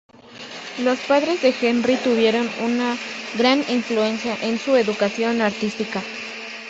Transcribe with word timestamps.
Los 0.79 0.97
padres 1.01 1.43
de 1.43 1.53
Henry 1.61 1.95
tuvieron 1.97 2.49
una 2.63 2.97
gran 3.37 3.59
influencia 3.69 4.35
en 4.41 4.57
su 4.57 4.75
educación 4.75 5.41
artística. 5.43 6.01